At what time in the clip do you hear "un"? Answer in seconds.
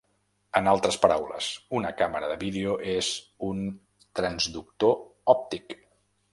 3.51-3.63